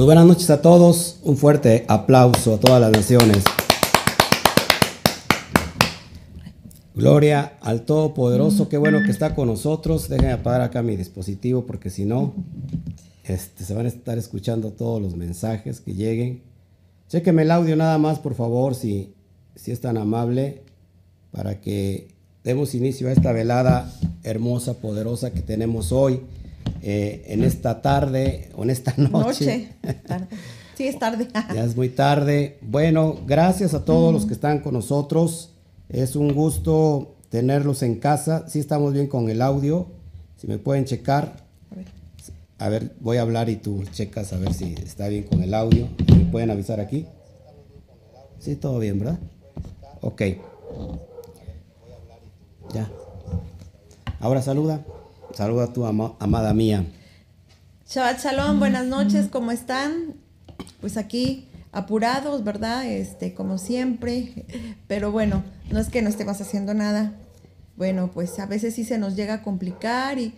[0.00, 3.44] Pues buenas noches a todos, un fuerte aplauso a todas las naciones.
[6.94, 10.08] Gloria al Todopoderoso, qué bueno que está con nosotros.
[10.08, 12.32] Déjenme apagar acá mi dispositivo porque si no,
[13.24, 16.44] este, se van a estar escuchando todos los mensajes que lleguen.
[17.10, 19.12] Chéqueme el audio nada más, por favor, si,
[19.54, 20.62] si es tan amable,
[21.30, 22.08] para que
[22.42, 26.22] demos inicio a esta velada hermosa, poderosa que tenemos hoy.
[26.82, 29.72] Eh, en esta tarde o en esta noche.
[30.06, 30.26] Tarde.
[30.76, 31.28] Sí, es tarde.
[31.54, 32.58] ya es muy tarde.
[32.62, 35.50] Bueno, gracias a todos los que están con nosotros.
[35.88, 38.48] Es un gusto tenerlos en casa.
[38.48, 39.88] Sí estamos bien con el audio.
[40.36, 41.48] Si me pueden checar.
[42.58, 45.54] A ver, voy a hablar y tú checas a ver si está bien con el
[45.54, 45.88] audio.
[46.14, 47.06] ¿Me pueden avisar aquí?
[48.38, 49.18] Sí, todo bien, ¿verdad?
[50.02, 50.22] Ok.
[52.74, 52.90] Ya.
[54.20, 54.84] Ahora saluda.
[55.34, 56.84] Saluda a tu amada mía.
[57.88, 60.14] Shabbat Shalom, buenas noches, ¿cómo están?
[60.80, 62.86] Pues aquí apurados, ¿verdad?
[62.86, 64.44] Este, como siempre,
[64.88, 67.14] pero bueno, no es que no estemos haciendo nada.
[67.76, 70.34] Bueno, pues a veces sí se nos llega a complicar y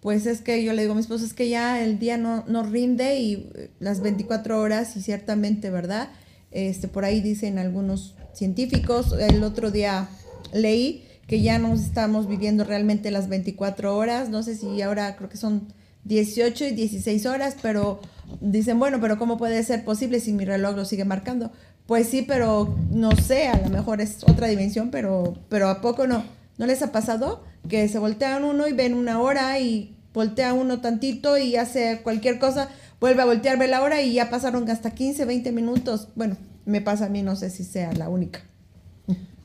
[0.00, 2.44] pues es que yo le digo a mi esposo, es que ya el día no,
[2.46, 3.50] no rinde y
[3.80, 6.10] las 24 horas y ciertamente, ¿verdad?
[6.50, 10.08] Este, por ahí dicen algunos científicos, el otro día
[10.52, 15.28] leí que ya no estamos viviendo realmente las 24 horas, no sé si ahora creo
[15.28, 15.68] que son
[16.04, 18.00] 18 y 16 horas, pero
[18.40, 21.50] dicen, bueno, pero ¿cómo puede ser posible si mi reloj lo sigue marcando?
[21.86, 26.06] Pues sí, pero no sé, a lo mejor es otra dimensión, pero, pero ¿a poco
[26.06, 26.24] no?
[26.56, 30.80] ¿No les ha pasado que se voltean uno y ven una hora y voltea uno
[30.80, 32.68] tantito y hace cualquier cosa,
[33.00, 36.08] vuelve a voltear, ve la hora y ya pasaron hasta 15, 20 minutos?
[36.14, 38.42] Bueno, me pasa a mí, no sé si sea la única.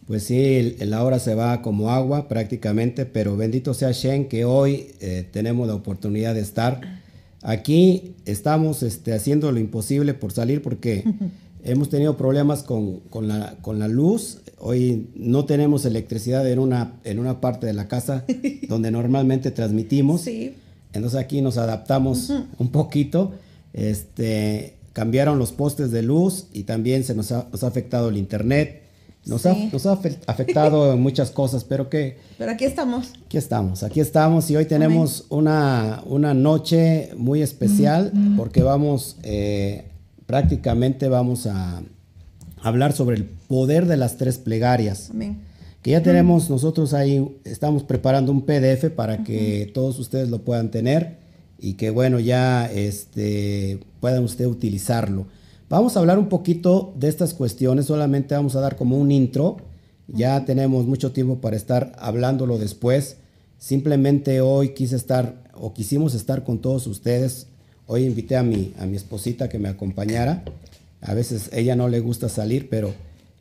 [0.09, 4.88] Pues sí, la hora se va como agua prácticamente, pero bendito sea Shen que hoy
[5.02, 6.81] eh, tenemos la oportunidad de estar
[7.43, 8.15] aquí.
[8.25, 11.03] Estamos este, haciendo lo imposible por salir porque
[11.64, 14.39] hemos tenido problemas con, la, con, la, luz.
[14.58, 18.26] Hoy no tenemos electricidad en una, en una parte de la casa
[18.67, 20.21] donde normalmente transmitimos.
[20.21, 20.55] Sí.
[20.91, 23.33] Entonces aquí nos adaptamos un poquito.
[23.73, 28.89] Este, cambiaron los postes de luz y también se nos nos ha afectado el internet.
[29.29, 32.17] Nos, ha, nos ha afectado en muchas cosas, pero que...
[32.37, 33.13] Pero aquí estamos.
[33.25, 39.85] Aquí estamos, aquí estamos y hoy tenemos una, una, noche muy especial porque vamos, eh,
[40.25, 41.81] prácticamente vamos a
[42.61, 45.09] hablar sobre el poder de las tres plegarias.
[45.11, 45.39] Amén.
[45.81, 50.71] Que ya tenemos nosotros ahí, estamos preparando un PDF para que todos ustedes lo puedan
[50.71, 51.17] tener
[51.57, 55.27] y que bueno, ya este, puedan ustedes utilizarlo.
[55.69, 59.57] Vamos a hablar un poquito de estas cuestiones, solamente vamos a dar como un intro.
[60.07, 63.17] Ya tenemos mucho tiempo para estar hablándolo después.
[63.59, 67.45] Simplemente hoy quise estar o quisimos estar con todos ustedes.
[67.85, 70.43] Hoy invité a mi, a mi esposita que me acompañara.
[71.02, 72.95] A veces ella no le gusta salir, pero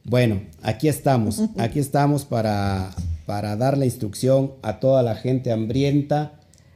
[0.04, 1.40] bueno, aquí estamos.
[1.56, 2.90] Aquí estamos para,
[3.24, 6.32] para dar la instrucción a toda la gente hambrienta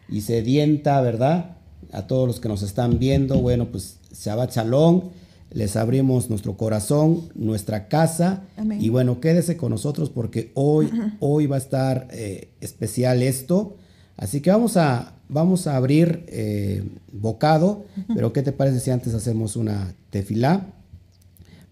[0.08, 1.56] y sedienta, ¿verdad?
[1.92, 3.36] A todos los que nos están viendo.
[3.36, 5.10] Bueno, pues Shabbat Shalom
[5.54, 8.44] les abrimos nuestro corazón, nuestra casa.
[8.78, 10.90] Y bueno, quédese con nosotros porque hoy,
[11.20, 13.76] hoy va a estar eh, especial esto.
[14.16, 19.14] Así que vamos a, vamos a abrir eh, bocado, pero ¿qué te parece si antes
[19.14, 20.66] hacemos una tefilá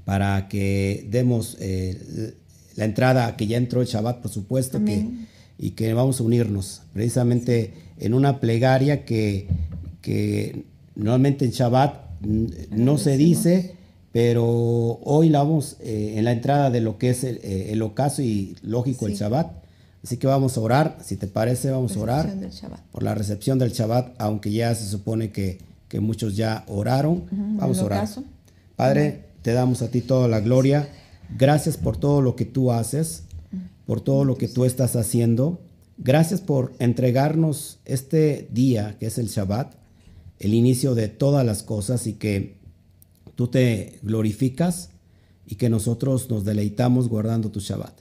[0.04, 2.34] para que demos eh,
[2.76, 5.06] la entrada, que ya entró el Shabbat, por supuesto, que,
[5.58, 9.46] y que vamos a unirnos precisamente en una plegaria que,
[10.00, 10.64] que
[10.96, 13.76] normalmente en Shabbat no se dice,
[14.12, 14.44] pero
[15.03, 18.56] hoy la vamos eh, en la entrada de lo que es el, eh, ocaso y
[18.62, 19.60] lógico el Shabbat.
[20.03, 22.34] Así que vamos a orar, si te parece, vamos a orar
[22.91, 25.58] por la recepción del Shabbat, aunque ya se supone que,
[25.88, 27.25] que muchos ya oraron.
[27.31, 28.08] vamos a orar.
[28.76, 30.88] Padre, te damos a ti toda la gloria.
[31.38, 33.25] Gracias por todo lo que tú haces,
[33.87, 35.61] por todo lo que tú estás haciendo.
[35.99, 39.80] Gracias por entregarnos este día que es el Shabbat
[40.40, 42.56] el inicio de todas las cosas y que
[43.37, 44.90] tú te glorificas
[45.46, 48.00] y que nosotros nos deleitamos guardando tu Shabbat.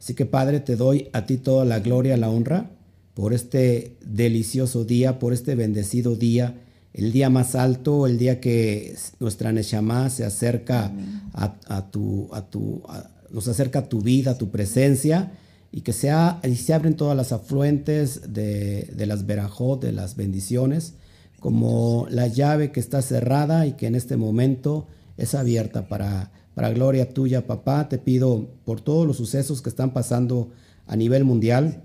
[0.00, 2.70] Así que Padre, te doy a ti toda la gloria, la honra
[3.14, 6.60] por este delicioso día, por este bendecido día,
[6.92, 10.92] el día más alto, el día que nuestra Neshama se acerca
[11.32, 12.82] a, tu, a tu,
[13.30, 15.32] nos acerca tu vida, a tu presencia,
[15.72, 20.16] y que sea, y se abren todas las afluentes de, de las verajot, de las
[20.16, 20.94] bendiciones,
[21.40, 24.86] como la llave que está cerrada y que en este momento
[25.16, 27.88] es abierta para, para gloria tuya, papá.
[27.88, 30.50] Te pido por todos los sucesos que están pasando
[30.86, 31.84] a nivel mundial.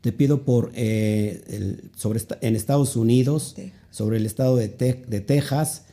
[0.00, 3.56] Te pido por eh, sobre en Estados Unidos,
[3.90, 5.84] sobre el estado de, de Texas.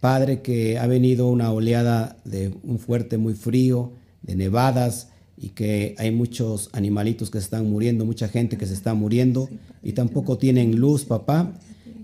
[0.00, 3.92] Padre, que ha venido una oleada de un fuerte muy frío,
[4.22, 8.74] de nevadas, y que hay muchos animalitos que se están muriendo, mucha gente que se
[8.74, 9.48] está muriendo
[9.82, 11.52] y tampoco tienen luz, papá.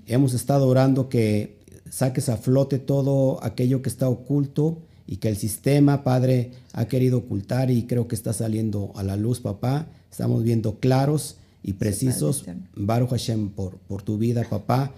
[0.08, 1.58] Hemos estado orando que
[1.90, 7.18] saques a flote todo aquello que está oculto y que el sistema, Padre, ha querido
[7.18, 9.86] ocultar y creo que está saliendo a la luz, papá.
[10.10, 12.46] Estamos viendo claros y precisos.
[12.74, 14.92] Baruch Hashem por, por tu vida, papá.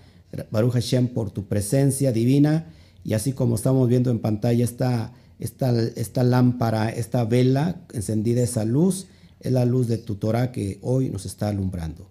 [0.53, 2.67] Baruch Hashem por tu presencia divina.
[3.05, 8.65] Y así como estamos viendo en pantalla esta, esta, esta lámpara, esta vela encendida, esa
[8.65, 9.09] luz,
[9.41, 12.09] es la luz de tu Torah que hoy nos está alumbrando.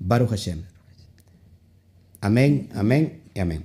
[0.00, 0.64] Baruch Hashem.
[2.22, 3.64] Amén, amén y amén.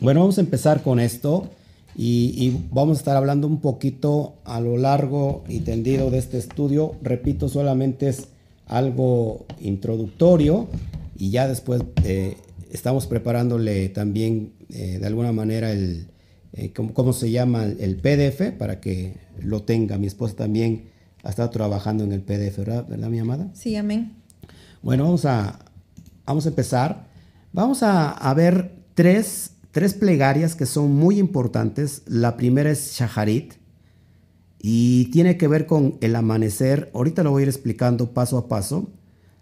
[0.00, 1.48] Bueno, vamos a empezar con esto
[1.96, 6.96] y, vamos a estar hablando un poquito a lo largo y tendido de este estudio.
[7.02, 8.28] Repito, solamente es
[8.66, 10.68] algo introductorio
[11.16, 12.36] y ya después eh,
[12.70, 16.08] estamos preparándole también eh, de alguna manera el,
[16.52, 17.64] eh, ¿cómo, se llama?
[17.64, 19.96] El PDF para que lo tenga.
[19.96, 20.90] Mi esposa también
[21.22, 23.48] ha estado trabajando en el PDF, ¿verdad, ¿verdad mi amada?
[23.54, 24.16] Sí, amén.
[24.82, 25.60] Bueno, vamos a,
[26.26, 27.09] vamos a empezar.
[27.52, 32.02] Vamos a, ver tres tres plegarias que son muy importantes.
[32.06, 33.54] La primera es Shaharit
[34.58, 36.90] y tiene que ver con el amanecer.
[36.94, 38.90] Ahorita lo voy a ir explicando paso a paso,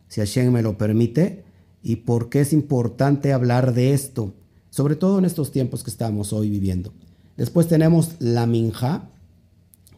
[0.09, 1.45] si Hashem me lo permite,
[1.83, 4.35] y por qué es importante hablar de esto,
[4.71, 6.93] sobre todo en estos tiempos que estamos hoy viviendo.
[7.37, 9.11] Después tenemos la Minja,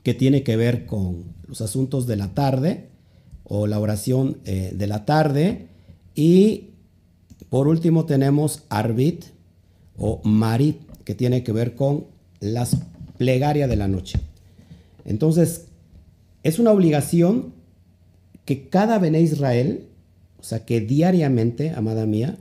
[0.03, 2.89] que tiene que ver con los asuntos de la tarde
[3.45, 5.69] o la oración eh, de la tarde.
[6.15, 6.70] Y
[7.51, 9.25] por último tenemos Arbit,
[9.97, 12.07] o Marit, que tiene que ver con
[12.41, 12.77] las
[13.19, 14.19] plegarias de la noche.
[15.05, 15.67] Entonces,
[16.43, 17.53] es una obligación
[18.47, 19.87] que cada Bené Israel,
[20.39, 22.39] o sea, que diariamente, amada mía,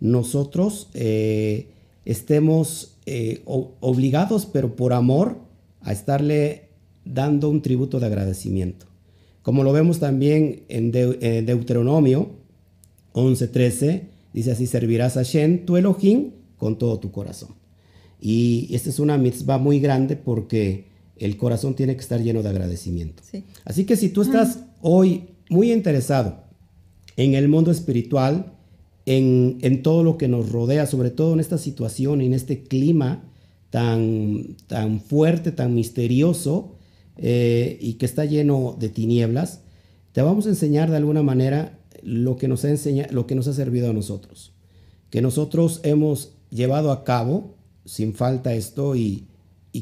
[0.00, 1.68] nosotros eh,
[2.04, 5.38] estemos eh, obligados, pero por amor,
[5.80, 6.68] a estarle
[7.04, 8.86] dando un tributo de agradecimiento.
[9.42, 12.30] Como lo vemos también en eh, Deuteronomio
[13.12, 17.50] 11:13, dice así, servirás a Shen, tu Elohim, con todo tu corazón.
[18.20, 22.50] Y esta es una mitzvah muy grande porque el corazón tiene que estar lleno de
[22.50, 23.22] agradecimiento.
[23.64, 26.44] Así que si tú estás hoy muy interesado
[27.16, 28.52] en el mundo espiritual,
[29.06, 33.22] en, en, todo lo que nos rodea, sobre todo en esta situación, en este clima
[33.70, 36.76] tan, tan fuerte, tan misterioso
[37.16, 39.60] eh, y que está lleno de tinieblas,
[40.12, 43.48] te vamos a enseñar de alguna manera lo que nos ha, enseñado, lo que nos
[43.48, 44.52] ha servido a nosotros.
[45.10, 47.54] Que nosotros hemos llevado a cabo
[47.84, 49.28] sin falta esto y,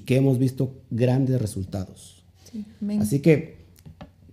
[0.07, 2.25] que hemos visto grandes resultados.
[2.99, 3.59] Así que,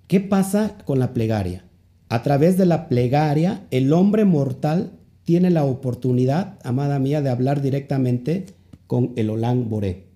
[0.07, 1.65] ¿qué pasa con la plegaria?
[2.07, 4.93] A través de la plegaria, el hombre mortal
[5.23, 8.45] tiene la oportunidad, amada mía, de hablar directamente
[8.87, 10.07] con el Olán Boré,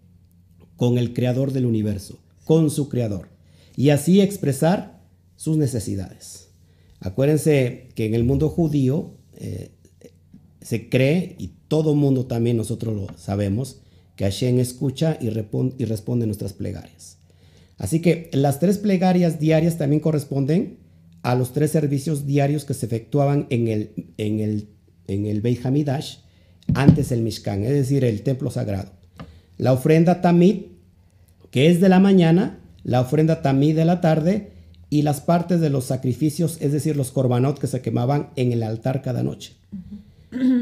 [0.75, 3.29] con el creador del universo, con su creador,
[3.75, 5.01] y así expresar
[5.35, 6.42] sus necesidades.
[7.03, 9.71] Acuérdense que en el mundo judío eh,
[10.61, 13.81] se cree, y todo mundo también nosotros lo sabemos,
[14.15, 17.17] que Hashem escucha y, y responde nuestras plegarias.
[17.77, 20.77] Así que las tres plegarias diarias también corresponden
[21.23, 24.69] a los tres servicios diarios que se efectuaban en el, en el,
[25.07, 26.19] en el Beit Hamidash,
[26.73, 28.93] antes el Mishkan, es decir, el templo sagrado.
[29.57, 30.67] La ofrenda Tamid,
[31.51, 34.52] que es de la mañana, la ofrenda Tamid de la tarde
[34.93, 38.61] y las partes de los sacrificios, es decir, los korbanot que se quemaban en el
[38.61, 39.55] altar cada noche.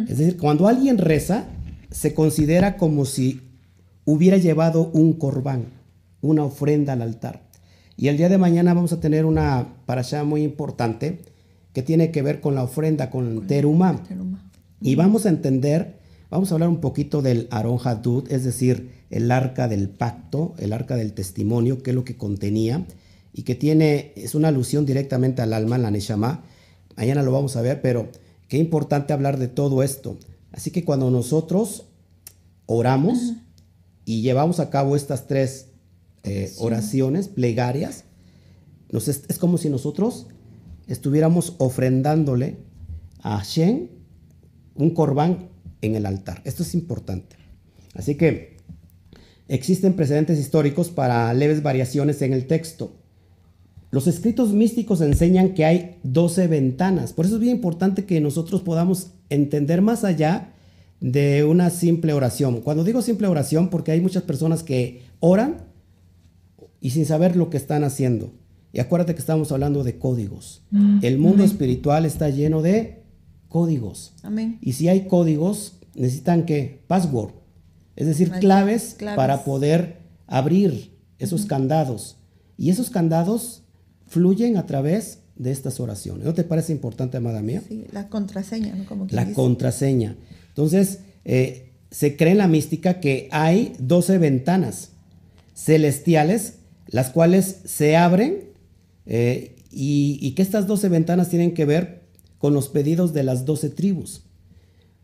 [0.08, 1.50] Es decir, cuando alguien reza,
[1.90, 3.42] se considera como si
[4.06, 5.66] hubiera llevado un corbán,
[6.22, 7.42] una ofrenda al altar.
[7.98, 11.20] Y el día de mañana vamos a tener una parasha muy importante
[11.74, 14.02] que tiene que ver con la ofrenda, con terumá.
[14.80, 19.30] Y vamos a entender, vamos a hablar un poquito del Aron Hadud, es decir, el
[19.30, 22.86] arca del pacto, el arca del testimonio, que es lo que contenía
[23.34, 26.44] y que tiene, es una alusión directamente al alma, la Neshama.
[26.98, 28.10] Mañana lo vamos a ver, pero
[28.52, 30.20] Qué importante hablar de todo esto.
[30.52, 31.86] Así que cuando nosotros
[32.66, 33.36] oramos
[34.04, 35.68] y llevamos a cabo estas tres
[36.24, 38.04] eh, oraciones, plegarias,
[38.92, 40.28] nos es, como si nosotros
[40.88, 42.58] estuviéramos ofrendándole
[43.22, 43.88] a Hashem
[44.76, 45.48] un corbán
[45.82, 46.42] en el altar.
[46.44, 47.38] Esto es importante.
[47.94, 48.58] Así que
[49.48, 53.01] existen precedentes históricos para leves variaciones en el texto.
[53.92, 57.12] Los escritos místicos enseñan que hay 12 ventanas.
[57.12, 60.54] Por eso es bien importante que nosotros podamos entender más allá
[61.02, 62.62] de una simple oración.
[62.62, 65.58] Cuando digo simple oración, porque hay muchas personas que oran
[66.80, 68.32] y sin saber lo que están haciendo.
[68.72, 70.62] Y acuérdate que estamos hablando de códigos.
[70.72, 73.04] Mm, El mundo espiritual está lleno de
[73.50, 74.14] códigos.
[74.24, 74.58] Amén.
[74.62, 77.34] Y si hay códigos, necesitan que password.
[77.98, 82.18] es decir, claves, para poder abrir esos candados.
[82.58, 83.64] Y esos candados
[84.12, 86.26] fluyen a través de estas oraciones.
[86.26, 87.64] ¿No te parece importante, amada mía?
[87.66, 88.86] Sí, la contraseña, ¿no?
[88.86, 90.18] Como la contraseña.
[90.50, 94.90] Entonces, eh, se cree en la mística que hay 12 ventanas
[95.56, 96.56] celestiales,
[96.88, 98.50] las cuales se abren
[99.06, 102.02] eh, y, y, que estas 12 ventanas tienen que ver
[102.38, 104.24] con los pedidos de las 12 tribus.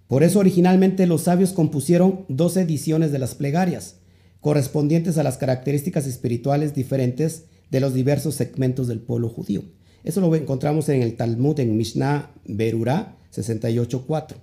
[0.08, 3.96] Por eso originalmente los sabios compusieron 12 ediciones de las plegarias,
[4.42, 9.64] correspondientes a las características espirituales diferentes de los diversos segmentos del pueblo judío.
[10.04, 14.36] Eso lo encontramos en el Talmud, en Mishnah Berurah 68.4.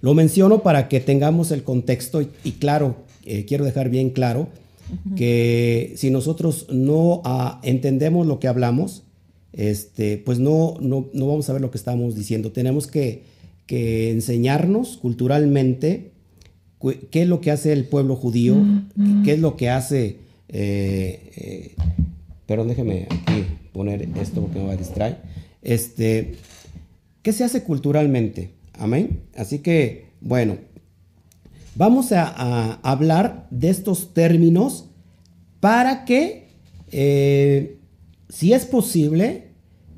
[0.00, 4.48] Lo menciono para que tengamos el contexto y, claro, eh, quiero dejar bien claro
[5.16, 9.04] que si nosotros no ah, entendemos lo que hablamos,
[9.52, 12.52] este, pues no, no, no, vamos a ver lo que estamos diciendo.
[12.52, 13.22] Tenemos que,
[13.66, 16.12] que enseñarnos culturalmente
[17.10, 18.56] qué es lo que hace el pueblo judío,
[19.24, 20.18] qué es lo que hace...
[20.48, 21.74] Eh, eh,
[22.52, 25.22] perdón, déjeme aquí poner esto porque me va a distraer.
[25.62, 26.34] Este,
[27.22, 28.50] ¿Qué se hace culturalmente?
[28.74, 29.22] Amén.
[29.34, 30.58] Así que, bueno,
[31.74, 34.90] vamos a, hablar de estos términos
[35.60, 36.48] para que,
[36.90, 37.78] eh,
[38.28, 39.52] si es posible,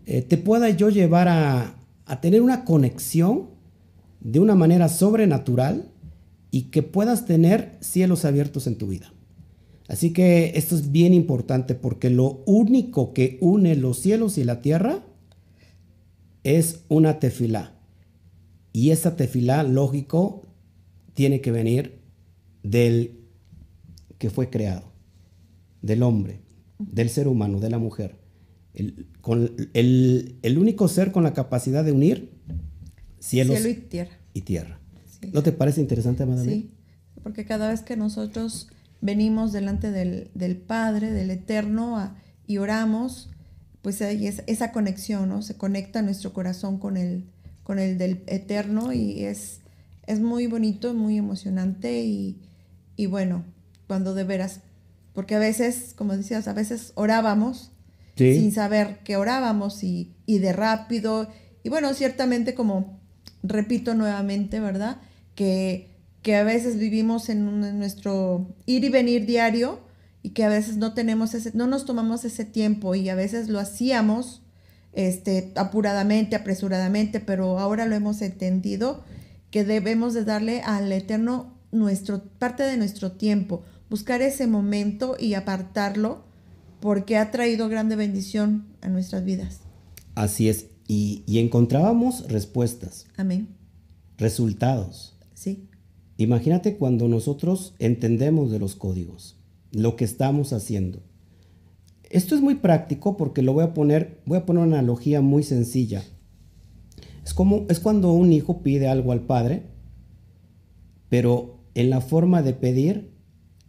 [0.06, 1.74] eh, te pueda yo llevar a,
[2.06, 3.50] a tener una conexión
[4.20, 5.90] de una manera sobrenatural
[6.52, 9.13] y que puedas tener cielos abiertos en tu vida.
[9.94, 14.60] Así que esto es bien importante porque lo único que une los cielos y la
[14.60, 15.04] tierra
[16.42, 17.76] es una tefilá.
[18.72, 20.48] Y esa tefilá, lógico,
[21.12, 22.00] tiene que venir
[22.64, 23.20] del
[24.18, 24.90] que fue creado,
[25.80, 26.40] del hombre,
[26.80, 28.16] del ser humano, de la mujer.
[28.72, 32.32] El, con el, único ser con la capacidad de unir
[33.20, 34.18] cielos Cielo y tierra.
[34.32, 34.80] Y tierra.
[35.32, 36.50] ¿No te parece interesante, madame?
[36.50, 36.70] Sí,
[37.22, 38.66] porque cada vez que nosotros
[39.04, 43.28] venimos delante del, Padre, del Eterno, y oramos,
[43.82, 45.42] pues hay esa conexión, ¿no?
[45.42, 47.26] Se conecta nuestro corazón con el,
[47.64, 49.60] con el del Eterno y es,
[50.06, 53.44] es muy bonito, muy emocionante y, bueno,
[53.86, 54.60] cuando de veras,
[55.12, 57.72] porque a veces, como decías, a veces orábamos
[58.16, 61.28] sin saber que orábamos y, y de rápido,
[61.62, 63.00] y bueno, ciertamente como
[63.42, 64.96] repito nuevamente, ¿verdad?
[65.34, 65.93] Que
[66.24, 69.78] que a veces vivimos en, nuestro ir y venir diario
[70.22, 73.50] y que a veces no tenemos ese, no nos tomamos ese tiempo y a veces
[73.50, 74.40] lo hacíamos
[74.94, 79.04] este, apuradamente, apresuradamente, pero ahora lo hemos entendido
[79.50, 85.34] que debemos de darle al Eterno nuestro, parte de nuestro tiempo, buscar ese momento y
[85.34, 86.24] apartarlo
[86.80, 89.58] porque ha traído grande bendición a nuestras vidas.
[90.14, 93.04] Así es, y, y encontrábamos respuestas.
[93.18, 93.48] Amén.
[94.16, 95.18] Resultados.
[95.34, 95.68] Sí.
[96.16, 99.36] Imagínate cuando nosotros entendemos de los códigos,
[99.72, 101.02] lo que estamos haciendo.
[102.10, 105.42] Esto es muy práctico porque lo voy a poner, voy a poner una analogía muy
[105.42, 106.04] sencilla.
[107.24, 109.64] Es como es cuando un hijo pide algo al padre,
[111.08, 113.14] pero en la forma de pedir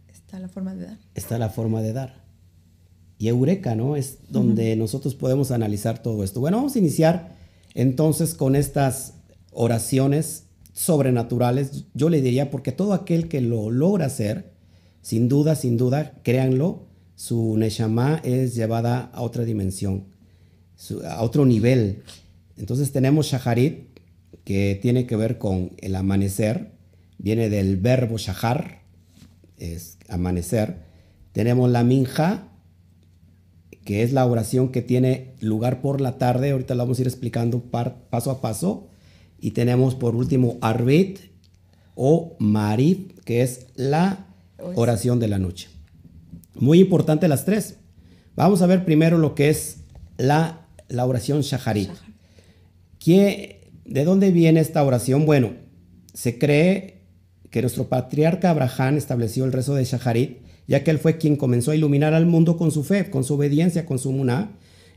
[0.08, 0.98] está la forma de dar.
[1.14, 2.26] Está la forma de dar.
[3.18, 3.96] Y Eureka, ¿no?
[3.96, 6.40] Es donde nosotros podemos analizar todo esto.
[6.40, 7.34] Bueno, vamos a iniciar
[7.74, 9.14] entonces con estas
[9.52, 10.45] oraciones
[10.76, 14.52] sobrenaturales, yo le diría, porque todo aquel que lo logra hacer,
[15.00, 20.04] sin duda, sin duda, créanlo, su Neshama es llevada a otra dimensión,
[21.08, 22.02] a otro nivel.
[22.58, 23.98] Entonces tenemos Shaharit,
[24.44, 26.72] que tiene que ver con el amanecer,
[27.16, 28.82] viene del verbo Shahar,
[29.56, 30.82] es amanecer.
[31.32, 32.48] Tenemos la Minja,
[33.86, 37.08] que es la oración que tiene lugar por la tarde, ahorita la vamos a ir
[37.08, 38.88] explicando paso a paso.
[39.40, 41.18] Y tenemos por último Arbit
[41.94, 44.26] o Marib, que es la
[44.74, 45.68] oración de la noche.
[46.54, 47.76] Muy importante las tres.
[48.34, 49.78] Vamos a ver primero lo que es
[50.16, 51.90] la, la oración Shaharit.
[53.06, 55.26] ¿De dónde viene esta oración?
[55.26, 55.52] Bueno,
[56.12, 57.02] se cree
[57.50, 61.70] que nuestro patriarca Abraham estableció el rezo de Shaharit, ya que él fue quien comenzó
[61.70, 64.50] a iluminar al mundo con su fe, con su obediencia, con su muná,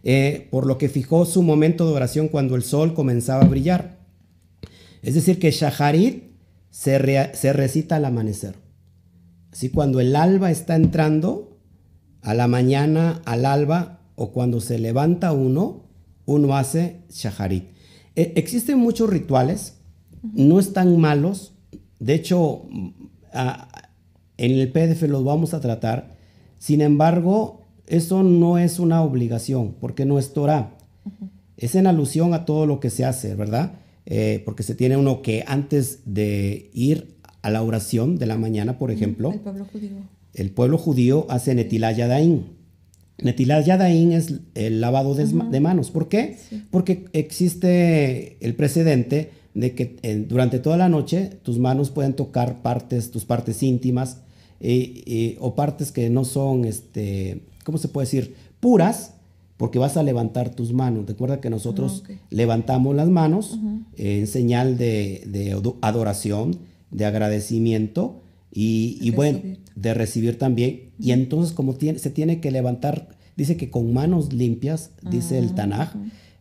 [0.04, 3.99] eh, por lo que fijó su momento de oración cuando el sol comenzaba a brillar.
[5.02, 6.24] Es decir, que Shaharit
[6.70, 8.56] se, se recita al amanecer.
[9.52, 11.50] Así cuando el alba está entrando,
[12.22, 15.84] a la mañana, al alba, o cuando se levanta uno,
[16.26, 17.70] uno hace Shaharit.
[18.16, 19.78] E, existen muchos rituales,
[20.34, 21.54] no están malos.
[22.00, 22.64] De hecho,
[24.38, 26.18] en el PDF los vamos a tratar.
[26.58, 30.78] Sin embargo, eso no es una obligación, porque no es Torah.
[31.58, 33.74] Es en alusión a todo lo que se hace, ¿verdad?
[34.10, 38.78] Eh, porque se tiene uno que antes de ir a la oración de la mañana,
[38.78, 39.90] por ejemplo, El pueblo judío.
[40.34, 42.42] el pueblo judío hace Netilat Yadayim.
[43.22, 45.92] Netilat Yadayim es el lavado de, de manos.
[45.92, 46.38] ¿Por qué?
[46.50, 46.64] Sí.
[46.72, 52.62] Porque existe el precedente de que eh, durante toda la noche tus manos pueden tocar
[52.62, 54.18] partes, tus partes íntimas
[54.60, 58.36] eh, eh, o partes que no son, este, ¿cómo se puede decir?
[58.60, 59.14] Puras,
[59.60, 61.06] porque vas a levantar tus manos.
[61.06, 63.60] Recuerda que nosotros Ah, levantamos las manos
[63.98, 66.58] eh, en señal de, de ado- adoración,
[66.92, 69.40] de agradecimiento y, y bueno,
[69.76, 70.92] de recibir también.
[70.98, 75.40] Y entonces como tiene, se tiene que levantar, dice que con manos limpias, dice Ah,
[75.40, 75.90] el Tanaj.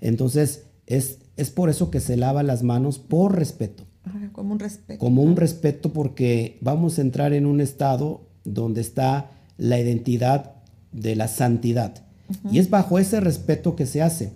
[0.01, 4.61] Entonces es, es por eso que se lava las manos por respeto, Ajá, como un
[4.61, 4.99] respeto.
[5.01, 10.53] como un respeto porque vamos a entrar en un estado donde está la identidad
[10.93, 12.05] de la santidad.
[12.51, 14.33] Y es bajo ese respeto que se hace.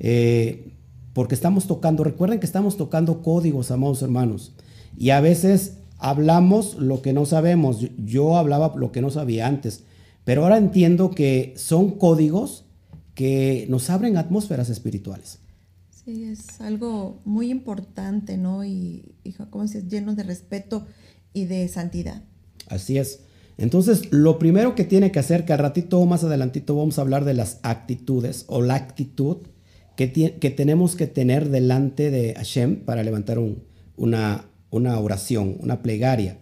[0.00, 0.72] Eh,
[1.12, 4.52] porque estamos tocando, recuerden que estamos tocando códigos, amados hermanos.
[4.96, 7.84] Y a veces hablamos lo que no sabemos.
[8.04, 9.84] Yo, hablaba lo que no sabía antes.
[10.24, 12.64] Pero ahora entiendo que son códigos
[13.14, 15.38] que nos abren atmósferas espirituales.
[15.90, 18.64] Sí, es algo muy importante, ¿no?
[18.64, 20.86] Y, y como dices, lleno de respeto
[21.32, 22.22] y de santidad.
[22.68, 23.20] Así es.
[23.58, 27.02] Entonces, lo primero que tiene que hacer, que al ratito o más adelantito vamos a
[27.02, 29.38] hablar de las actitudes o la actitud
[29.96, 33.64] que, que tenemos que tener delante de Hashem para levantar un-
[33.96, 36.38] una, una oración, una plegaria.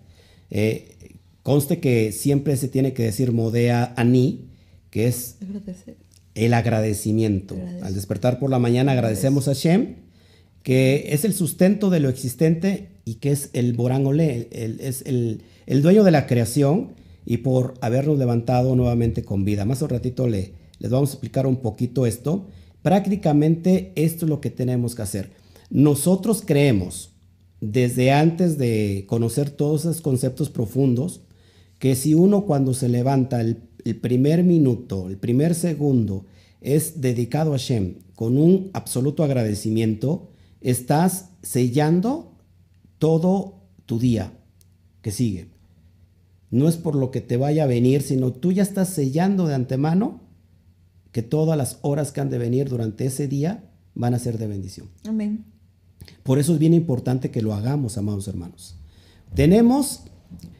[0.50, 0.94] Eh,
[1.42, 4.50] conste que siempre se tiene que decir modea ani,
[4.90, 5.96] que es Agradecer.
[6.34, 7.56] el agradecimiento.
[7.82, 9.94] Al despertar por la mañana agradecemos a Hashem,
[10.62, 14.80] que es el sustento de lo existente y que es el Borán Olé, el- el-
[14.80, 16.92] es el, el dueño de la creación
[17.26, 19.64] y por habernos levantado nuevamente con vida.
[19.64, 22.46] Más un ratito le, les vamos a explicar un poquito esto.
[22.82, 25.32] Prácticamente esto es lo que tenemos que hacer.
[25.68, 27.10] Nosotros creemos,
[27.60, 31.22] desde antes de conocer todos esos conceptos profundos,
[31.80, 36.26] que si uno cuando se levanta el, el primer minuto, el primer segundo,
[36.60, 42.36] es dedicado a Hashem con un absoluto agradecimiento, estás sellando
[42.98, 44.32] todo tu día
[45.02, 45.55] que sigue.
[46.56, 49.54] No es por lo que te vaya a venir, sino tú ya estás sellando de
[49.54, 50.20] antemano
[51.12, 54.46] que todas las horas que han de venir durante ese día van a ser de
[54.46, 54.88] bendición.
[55.06, 55.44] Amén.
[56.22, 58.76] Por eso es bien importante que lo hagamos, amados hermanos.
[59.34, 60.04] Tenemos,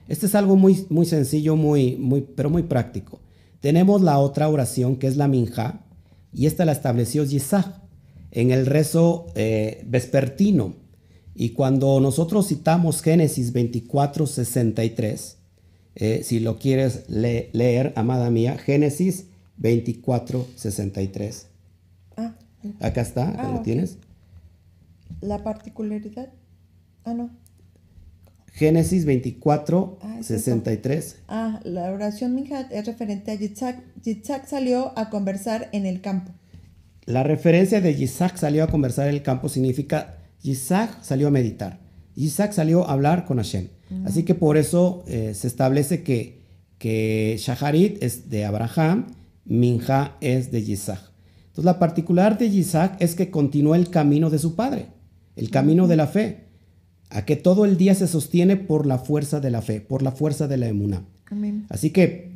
[0.09, 3.21] este es algo muy, muy sencillo, muy, muy, pero muy práctico.
[3.61, 5.87] Tenemos la otra oración que es la minja,
[6.33, 7.81] y esta la estableció Yisach
[8.31, 10.75] en el rezo eh, vespertino.
[11.35, 15.39] Y cuando nosotros citamos Génesis 24, 63,
[15.97, 19.25] eh, si lo quieres le- leer, amada mía, Génesis
[19.59, 21.47] 24, 63.
[22.17, 22.35] Ah,
[22.81, 23.99] Acá está, Ah, ¿lo tienes?
[25.21, 26.29] la particularidad.
[27.05, 27.31] Ah, no.
[28.53, 31.17] Génesis 24, Ah, es 63.
[31.29, 33.83] Ah, la oración Minhat es referente a Yitzhak.
[34.03, 36.33] Yitzhak salió a conversar en el campo.
[37.05, 41.79] La referencia de Isaac salió a conversar en el campo significa Isaac salió a meditar.
[42.17, 43.69] Isaac salió a hablar con Hashem.
[44.05, 46.41] Así que por eso eh, se establece que,
[46.79, 49.07] que Shaharit es de Abraham,
[49.45, 51.01] Minja es de Isaac.
[51.47, 54.87] Entonces la particular de Isaac es que continúa el camino de su padre,
[55.37, 56.45] el camino de la fe,
[57.11, 60.11] a que todo el día se sostiene por la fuerza de la fe, por la
[60.11, 61.05] fuerza de la emuna.
[61.31, 61.65] Amén.
[61.69, 62.33] Así que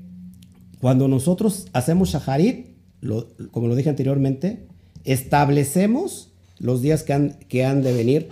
[0.80, 2.66] cuando nosotros hacemos shaharit,
[3.00, 4.66] lo- como lo dije anteriormente,
[5.04, 8.28] establecemos los días que han, que han de venir,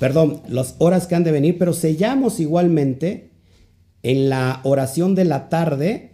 [0.00, 3.30] perdón, las horas que han de venir, pero sellamos igualmente
[4.02, 6.12] en la oración de la tarde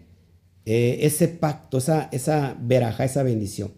[0.66, 3.70] eh, ese pacto, esa, esa veraja, esa bendición.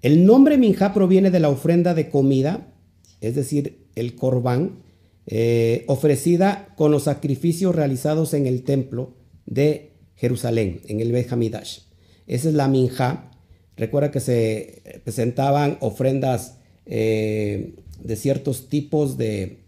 [0.00, 2.72] El nombre Minja proviene de la ofrenda de comida,
[3.20, 4.78] es decir, el corbán,
[5.26, 11.80] eh, ofrecida con los sacrificios realizados en el templo de Jerusalén, en el Bet Hamidash.
[12.26, 13.32] Esa es la Minja.
[13.76, 16.57] Recuerda que se presentaban ofrendas
[16.88, 19.58] eh, de ciertos tipos de,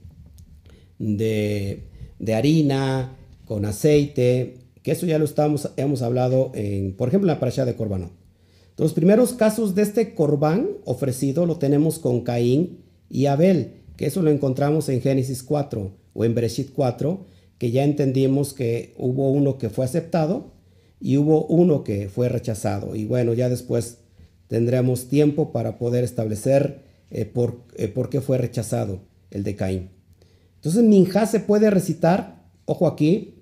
[0.98, 1.84] de,
[2.18, 7.34] de harina, con aceite, que eso ya lo estamos, hemos hablado, en, por ejemplo, en
[7.34, 8.12] la parasha de Corbanot.
[8.76, 12.78] Los primeros casos de este corbán ofrecido lo tenemos con Caín
[13.10, 17.26] y Abel, que eso lo encontramos en Génesis 4 o en Bereshit 4,
[17.58, 20.52] que ya entendimos que hubo uno que fue aceptado
[20.98, 22.96] y hubo uno que fue rechazado.
[22.96, 23.98] Y bueno, ya después
[24.46, 29.90] tendremos tiempo para poder establecer eh, por, eh, por qué fue rechazado el de Caín.
[30.56, 33.34] Entonces, Minjá se puede recitar, ojo aquí,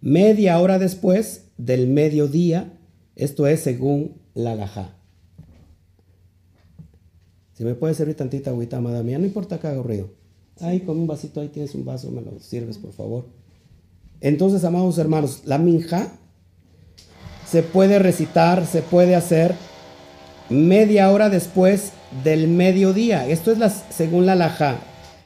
[0.00, 2.78] media hora después del mediodía,
[3.16, 4.96] esto es según la gajá.
[7.52, 10.10] Si me puede servir tantita agüita, amada mía, no importa que haga ruido.
[10.60, 13.26] Ahí con un vasito, ahí tienes un vaso, me lo sirves, por favor.
[14.20, 16.12] Entonces, amados hermanos, la minja
[17.46, 19.54] se puede recitar, se puede hacer
[20.48, 21.92] media hora después
[22.24, 23.28] del mediodía.
[23.28, 24.78] Esto es la, según la alajá.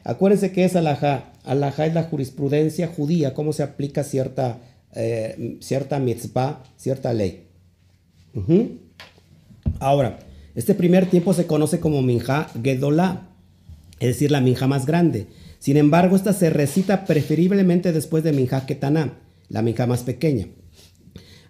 [0.05, 1.33] Acuérdense que es alajá.
[1.45, 4.61] Alajá es la jurisprudencia judía, cómo se aplica cierta,
[4.95, 7.49] eh, cierta mitzvah, cierta ley.
[9.79, 10.19] Ahora,
[10.55, 13.29] este primer tiempo se conoce como minja gedolá,
[14.01, 15.27] es decir, la minja más grande.
[15.59, 19.19] Sin embargo, esta se recita preferiblemente después de minja ketaná,
[19.49, 20.49] la minja más pequeña.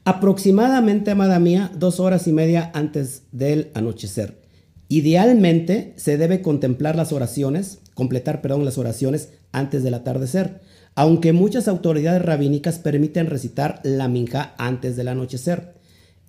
[0.05, 4.44] Aproximadamente, amada mía, dos horas y media antes del anochecer.
[4.89, 10.61] Idealmente se debe contemplar las oraciones, completar, perdón, las oraciones antes del atardecer,
[10.95, 15.75] aunque muchas autoridades rabínicas permiten recitar la minja antes del anochecer.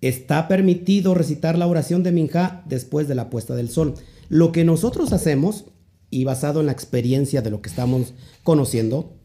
[0.01, 3.95] Está permitido recitar la oración de minja después de la puesta del sol.
[4.29, 5.65] Lo que nosotros hacemos,
[6.09, 8.13] y basado en la experiencia de lo que estamos
[8.43, 9.17] conociendo,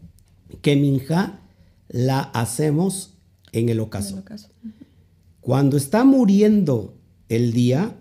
[0.62, 1.40] que minja
[1.88, 3.14] la hacemos
[3.53, 4.23] en el ocaso.
[5.40, 7.97] Cuando está muriendo el día,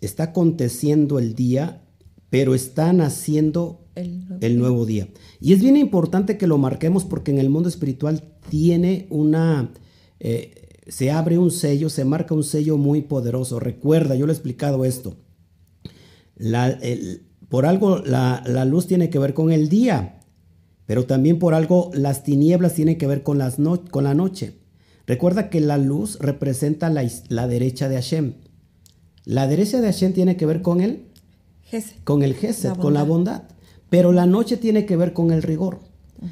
[0.00, 1.82] está aconteciendo el día,
[2.30, 5.08] pero está naciendo el nuevo, día.
[5.40, 9.70] Y es bien importante que lo marquemos porque en el mundo espiritual tiene una...
[10.20, 13.60] Eh, se abre un sello, se marca un sello muy poderoso.
[13.60, 15.16] Recuerda, yo le he explicado esto.
[17.48, 20.20] por algo la, la, luz tiene que ver con el día,
[20.86, 23.56] pero también por algo las tinieblas tienen que ver con, las
[23.90, 24.58] con la noche.
[25.06, 28.34] Recuerda que la luz representa la, derecha de Hashem.
[29.24, 31.06] La derecha de Hashem tiene que ver con el
[32.04, 33.42] con el Gesed, con la bondad.
[33.90, 35.80] Pero la noche tiene que ver con el rigor.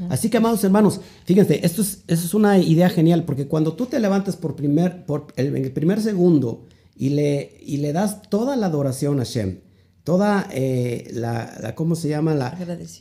[0.08, 4.00] Así que, amados hermanos, fíjense, esto es, es, una idea genial, porque cuando tú te
[4.00, 6.64] levantas por primer, por el, en el primer segundo
[6.96, 9.58] y le, y le das toda la adoración a Hashem,
[10.02, 12.34] toda eh, la, ¿cómo se llama?
[12.34, 12.56] La,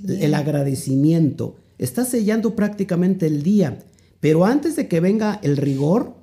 [0.08, 3.80] el agradecimiento, estás sellando prácticamente el día.
[4.20, 6.16] Pero antes de que venga el rigor,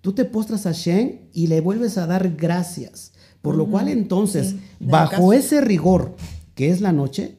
[0.00, 3.12] tú te postras a Shen y le vuelves a dar gracias.
[3.44, 6.16] Por lo cual entonces, bajo ese rigor
[6.54, 7.36] que es la noche,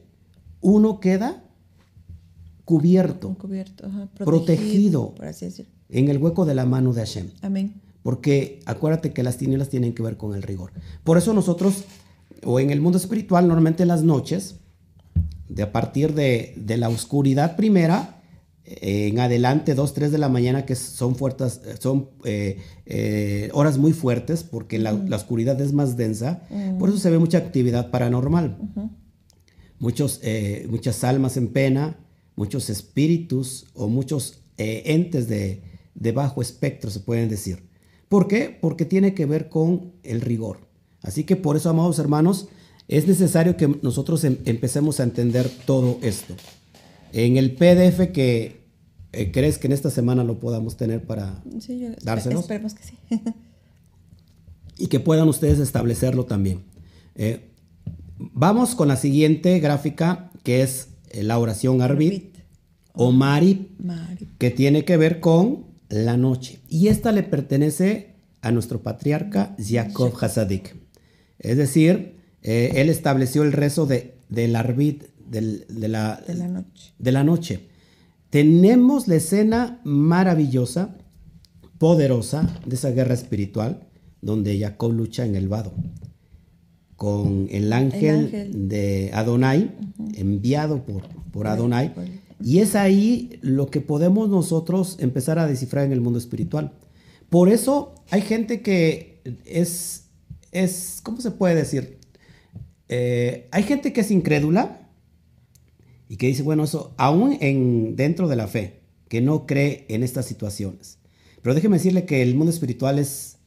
[0.62, 1.44] uno queda
[2.63, 3.36] cubierto,
[4.20, 5.15] protegido,
[5.89, 7.32] en el hueco de la mano de Hashem.
[7.41, 7.82] Amén.
[8.04, 10.74] Porque acuérdate que las tinieblas tienen que ver con el rigor.
[11.04, 11.86] Por eso nosotros,
[12.44, 14.58] o en el mundo espiritual, normalmente en las noches,
[15.50, 18.14] de a partir de, de la oscuridad primera,
[18.65, 23.93] en adelante, 2, 3 de la mañana, que son, fuertes, son eh, eh, horas muy
[23.93, 26.41] fuertes porque la, oscuridad es más densa,
[26.80, 28.58] por eso se ve mucha actividad paranormal.
[29.78, 31.99] Muchos, eh, muchas almas en pena,
[32.36, 35.62] muchos espíritus o muchos entes de,
[35.93, 37.67] de, bajo espectro, se pueden decir.
[38.10, 38.58] ¿Por qué?
[38.60, 40.60] Porque tiene que ver con el rigor.
[41.01, 42.47] Así que por eso, amados hermanos,
[42.88, 46.36] es necesario que nosotros em, empecemos a entender todo esto.
[47.13, 48.65] En el PDF que
[49.15, 52.41] eh, crees que en esta semana lo podamos tener para sí, yo dárselos.
[52.41, 52.98] Esperemos que sí.
[54.78, 56.63] y que puedan ustedes establecerlo también.
[57.15, 57.50] Eh,
[58.18, 62.36] vamos con la siguiente gráfica que es eh, la oración Arbit
[62.91, 63.70] o Marib,
[64.38, 66.60] que tiene que ver con la noche.
[66.68, 70.76] Y esta le pertenece a nuestro patriarca Jacob Hasadik.
[71.39, 75.42] Es decir, él estableció el rezo de, del Arbit de,
[75.90, 76.94] la, noche.
[76.98, 77.68] de la noche.
[78.30, 80.98] Tenemos la escena maravillosa,
[81.78, 83.88] poderosa de esa guerra espiritual,
[84.22, 85.74] donde Jacob lucha en el vado
[86.96, 89.76] con el ángel, de Adonai,
[90.16, 91.94] enviado por, por Adonai.
[92.42, 96.74] Y es ahí lo que podemos nosotros empezar a descifrar en el mundo espiritual.
[97.30, 100.06] Por eso hay gente que es,
[100.52, 101.98] es ¿cómo se puede decir?
[102.88, 104.85] Eh, hay gente que es incrédula
[106.08, 110.04] y que dice, bueno, eso aún en, dentro de la fe, que no cree en
[110.04, 111.00] estas situaciones.
[111.41, 113.38] Pero déjeme decirle que el mundo espiritual es,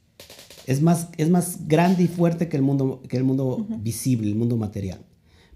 [0.66, 4.36] es, más, es más grande y fuerte que el mundo, que el mundo visible, el
[4.36, 5.04] mundo material.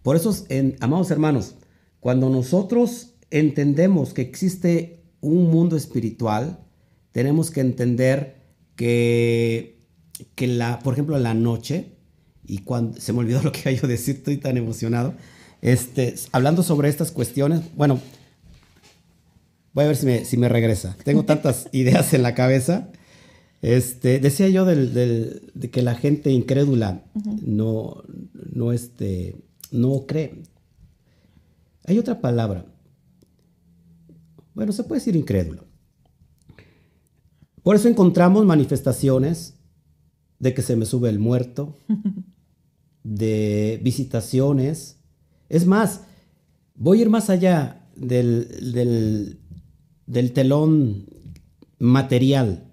[0.02, 1.54] Por eso, en, amados hermanos,
[2.00, 6.58] cuando nosotros entendemos que existe un mundo espiritual,
[7.12, 8.42] tenemos que entender
[8.74, 9.78] que,
[10.34, 11.92] que la, por ejemplo, la noche,
[12.44, 15.14] y cuando se me olvidó lo que iba a decir, estoy tan emocionado,
[15.62, 18.00] este, hablando sobre estas cuestiones, bueno,
[19.72, 20.96] voy a ver si me, si me regresa.
[21.04, 22.90] Tengo tantas ideas en la cabeza.
[23.62, 27.04] Este, decía yo de que la gente incrédula
[27.42, 28.02] no,
[28.52, 29.36] no, este,
[29.70, 30.42] no cree.
[31.84, 32.66] Hay otra palabra.
[34.54, 35.64] Bueno, se puede decir incrédulo.
[37.62, 39.54] Por eso encontramos manifestaciones
[40.40, 41.78] de que se me sube el muerto,
[43.04, 45.01] de visitaciones,
[45.52, 46.00] es más,
[46.74, 49.38] voy a ir más allá del, del,
[50.06, 51.04] del telón
[51.78, 52.72] material.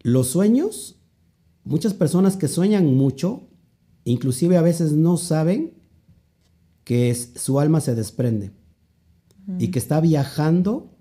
[0.00, 0.98] Los sueños,
[1.62, 3.48] muchas personas que sueñan mucho,
[4.02, 5.74] inclusive a veces no saben
[6.82, 8.50] que su alma se desprende
[9.60, 10.98] y que está viajando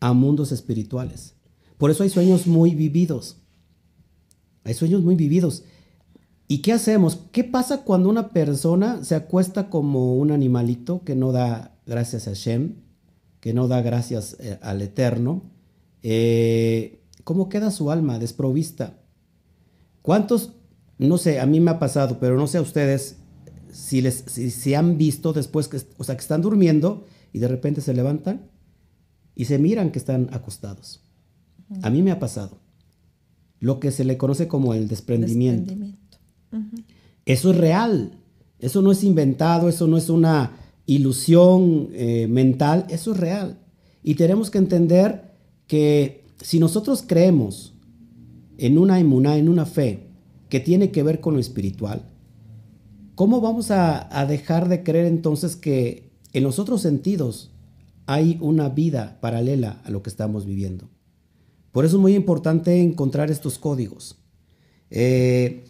[0.00, 1.34] a mundos espirituales.
[1.76, 3.36] Por eso hay sueños muy vividos.
[4.64, 5.64] Hay sueños muy vividos.
[6.50, 7.20] ¿Y qué hacemos?
[7.30, 12.32] ¿Qué pasa cuando una persona se acuesta como un animalito que no da gracias a
[12.32, 12.74] Shem,
[13.38, 15.44] que no da gracias eh, al Eterno?
[16.02, 18.98] Eh, ¿Cómo queda su alma desprovista?
[20.02, 20.54] ¿Cuántos,
[20.98, 23.18] no sé, a mí me ha pasado, pero no sé a ustedes
[23.70, 27.80] si, les, si, han visto después que, o sea, que están durmiendo y de repente
[27.80, 28.50] se levantan
[29.36, 31.00] y se miran que están acostados?
[31.82, 32.58] A mí me ha pasado.
[33.60, 35.76] Lo que se le conoce como el desprendimiento.
[37.24, 38.12] Eso es real.
[38.60, 40.52] Eso no es inventado, eso no es una
[40.86, 43.58] ilusión eh, mental, eso es real.
[44.02, 45.34] Y tenemos que entender
[45.66, 47.74] que si nosotros creemos
[48.58, 50.08] en una inmunidad, en una fe
[50.48, 52.02] que tiene que ver con lo espiritual,
[53.14, 57.50] ¿cómo vamos a, dejar de creer entonces que en los otros sentidos
[58.06, 60.88] hay una vida paralela a lo que estamos viviendo?
[61.72, 64.18] Por eso es muy importante encontrar estos códigos.
[64.90, 65.64] Eh,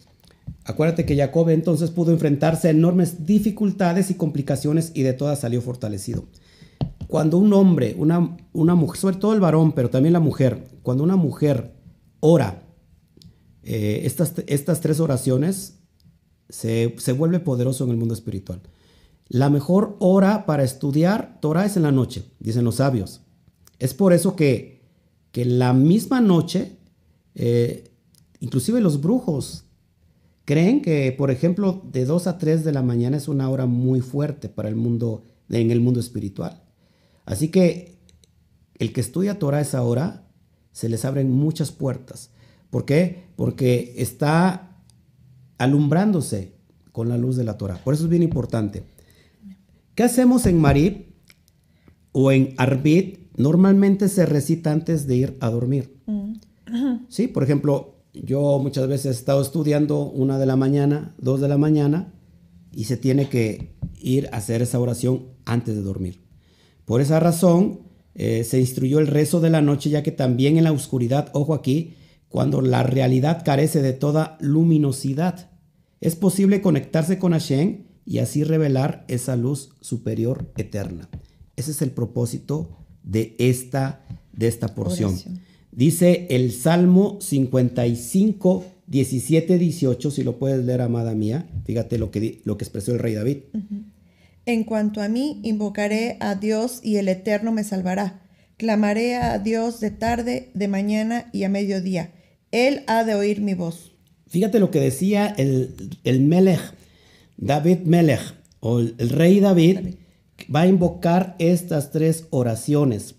[0.65, 5.61] acuérdate que Jacob entonces pudo enfrentarse a enormes dificultades y complicaciones y de todas salió
[5.61, 6.25] fortalecido.
[7.07, 11.03] Cuando un hombre, una, una mujer, sobre todo el varón, pero también la mujer, cuando
[11.03, 11.75] una mujer
[12.19, 12.63] ora
[13.63, 15.79] eh, estas, estas tres oraciones,
[16.49, 18.61] se, se vuelve poderoso en el mundo espiritual.
[19.27, 23.21] La mejor hora para estudiar Torah es en la noche, dicen los sabios.
[23.79, 24.81] Es por eso que
[25.31, 26.77] que la misma noche,
[27.35, 27.91] eh,
[28.39, 29.65] inclusive los brujos,
[30.45, 34.01] creen que, por ejemplo, de 2 a 3 de la mañana es una hora muy
[34.01, 36.63] fuerte para el mundo, en el mundo espiritual.
[37.25, 37.97] Así que
[38.79, 40.27] el que estudia Torah a esa hora,
[40.71, 42.31] se les abren muchas puertas.
[42.69, 43.25] ¿Por qué?
[43.35, 44.77] Porque está
[45.57, 46.55] alumbrándose
[46.91, 47.77] con la luz de la Torah.
[47.83, 48.83] Por eso es bien importante.
[49.95, 51.11] ¿Qué hacemos en Marib
[52.11, 55.97] o en Arbit normalmente se recita antes de ir a dormir.
[56.05, 56.33] Mm.
[57.07, 61.47] Sí, por ejemplo, yo muchas veces he estado estudiando una de la mañana, dos de
[61.47, 62.13] la mañana,
[62.71, 66.21] y se tiene que ir a hacer esa oración antes de dormir.
[66.85, 67.81] Por esa razón,
[68.15, 71.53] eh, se instruyó el rezo de la noche, ya que también en la oscuridad, ojo
[71.53, 71.95] aquí,
[72.27, 75.49] cuando la realidad carece de toda luminosidad,
[75.99, 81.09] es posible conectarse con Hashem y así revelar esa luz superior eterna.
[81.55, 85.15] Ese es el propósito de esta, de esta porción.
[85.71, 91.47] Dice el Salmo 55, 17, 18, si lo puedes leer, amada mía.
[91.65, 93.37] Fíjate lo que, lo que expresó el rey David.
[94.45, 98.21] En cuanto a mí, invocaré a Dios y el Eterno me salvará.
[98.57, 102.11] Clamaré a Dios de tarde, de mañana y a mediodía.
[102.51, 103.93] Él ha de oír mi voz.
[104.27, 106.61] Fíjate lo que decía el, el Melech,
[107.37, 109.95] David Melech, o el, rey David
[110.53, 113.15] va a invocar estas tres oraciones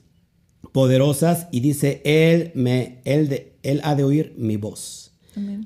[0.72, 5.12] poderosas y dice, Él, me, él, de, él ha de oír mi voz.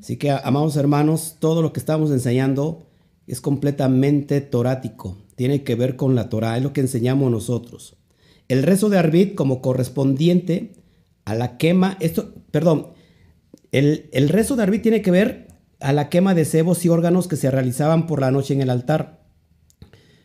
[0.01, 2.87] Así que, amados hermanos, todo lo que estamos enseñando
[3.27, 7.97] es completamente torático, tiene que ver con la Torah, es lo que enseñamos nosotros.
[8.47, 10.75] El rezo de Arbit como correspondiente
[11.25, 12.92] a la quema, esto, perdón,
[13.73, 15.49] el, el rezo de Arbit tiene que ver
[15.81, 18.71] a la quema de cebos y órganos que se realizaban por la noche en el
[18.71, 19.27] altar.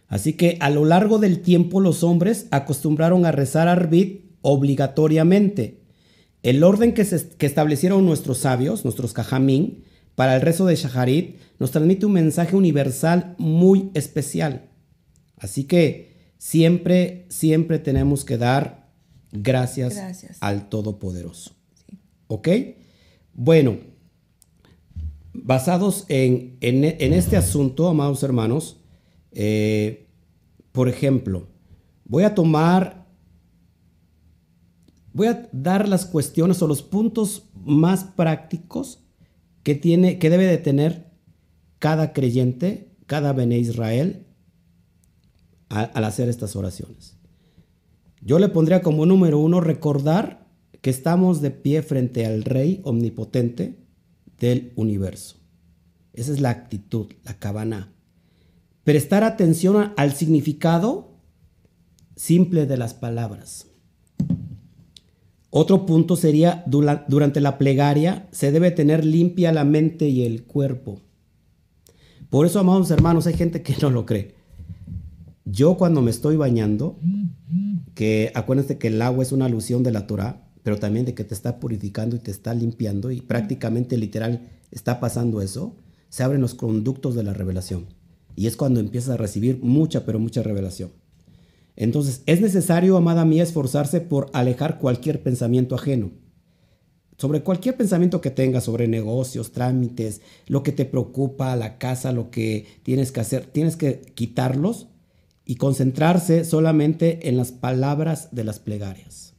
[0.07, 5.81] Así que a lo largo del tiempo los hombres acostumbraron a rezar Arbit obligatoriamente.
[6.43, 9.83] El orden que, establecieron nuestros sabios, nuestros Cajamín,
[10.15, 14.69] para el rezo de Shaharit, nos transmite un mensaje universal muy especial.
[15.37, 18.89] Así que siempre, siempre tenemos que dar
[19.31, 19.99] gracias,
[20.41, 21.55] al Todopoderoso.
[22.27, 22.49] ¿Ok?
[23.33, 23.77] Bueno,
[25.33, 28.81] basados en, en este asunto, amados hermanos,
[29.31, 30.07] eh,
[30.71, 31.47] por ejemplo,
[32.05, 33.00] voy a tomar,
[35.13, 39.03] voy a dar las cuestiones o los puntos más prácticos
[39.63, 41.11] que, tiene, que debe de tener
[41.79, 44.25] cada creyente, cada Bene Israel,
[45.69, 47.17] al hacer estas oraciones.
[48.21, 50.47] Yo le pondría como número uno recordar
[50.81, 53.79] que estamos de pie frente al Rey omnipotente
[54.39, 55.37] del universo.
[56.13, 57.93] Esa es la actitud, la cabana
[58.83, 61.11] prestar atención al significado
[62.15, 63.67] simple de las palabras.
[65.53, 71.01] Otro punto sería, durante la plegaria se debe tener limpia la mente y el cuerpo.
[72.29, 74.33] Por eso, amados hermanos, hay gente que no lo cree.
[75.43, 76.97] yo cuando me estoy bañando,
[77.93, 81.25] que acuérdense que el agua es una alusión de la Torah, pero también de que
[81.25, 85.75] te está purificando y te está limpiando y prácticamente literal está pasando eso,
[86.07, 87.87] se abren los conductos de la revelación.
[88.37, 90.91] Y es cuando empiezas a recibir mucha, pero mucha revelación.
[91.81, 96.11] Entonces, es necesario, amada mía, esforzarse por alejar cualquier pensamiento ajeno.
[97.17, 102.29] Sobre cualquier pensamiento que tengas sobre negocios, trámites, lo que te preocupa, la casa, lo
[102.29, 104.89] que tienes que hacer, tienes que quitarlos
[105.43, 109.33] y concentrarse solamente en las palabras de las plegarias.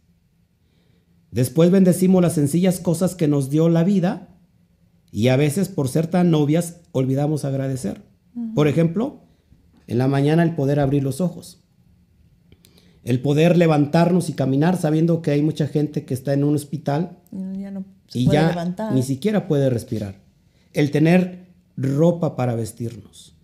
[1.31, 4.37] Después bendecimos las sencillas cosas que nos dio la vida
[5.13, 8.03] y a veces por ser tan novias olvidamos agradecer.
[8.57, 9.21] Por ejemplo,
[9.87, 11.62] en la mañana el poder abrir los ojos.
[13.05, 17.19] El poder levantarnos y caminar sabiendo que hay mucha gente que está en un hospital
[18.15, 20.21] y ya ni siquiera puede respirar.
[20.73, 23.35] El tener ropa para vestirnos.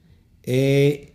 [0.44, 1.14] Eh,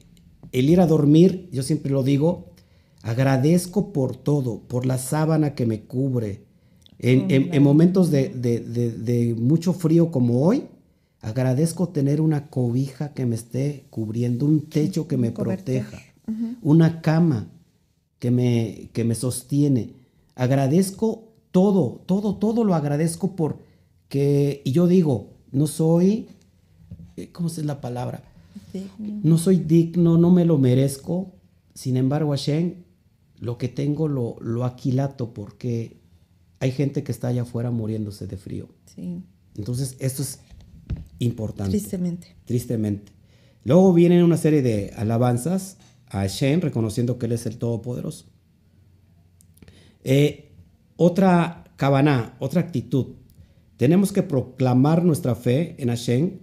[0.52, 2.54] el ir a dormir, yo siempre lo digo,
[3.02, 6.44] agradezco por todo, por la sábana que me cubre.
[7.00, 10.66] En, momentos de, mucho frío como hoy,
[11.22, 16.00] agradezco tener una cobija que me esté cubriendo, un techo que me proteja,
[16.62, 17.50] una cama
[18.24, 19.96] que me, que me sostiene.
[20.36, 23.60] Agradezco todo, todo, todo lo agradezco por
[24.08, 26.30] que, y yo digo, no soy,
[27.18, 28.24] eh, ¿cómo es la palabra?
[29.24, 31.34] No soy digno, no me lo merezco.
[31.74, 32.76] Sin embargo, Hashem,
[33.40, 35.98] lo que tengo lo, lo aquilato porque
[36.62, 38.70] hay gente que está allá afuera muriéndose de frío.
[39.58, 40.40] Entonces, esto es
[41.20, 41.72] importante.
[41.72, 42.38] Tristemente.
[42.46, 43.12] Tristemente.
[43.66, 45.76] Luego vienen una serie de alabanzas
[46.14, 48.26] a Hashem, reconociendo que Él es el Todopoderoso.
[50.04, 50.52] Eh,
[50.96, 53.08] otra cabana, otra actitud.
[53.78, 56.40] Tenemos que proclamar nuestra fe en Hashem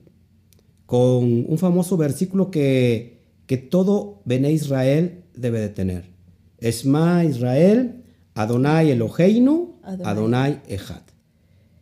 [0.86, 6.10] con un famoso versículo que, que todo Bene Israel debe de tener.
[6.58, 8.02] Esma Israel,
[8.34, 11.02] Adonai Eloheinu, Adonai, Echad.